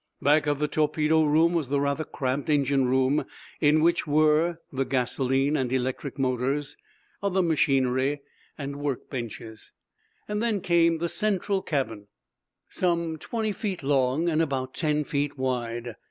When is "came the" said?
10.61-11.07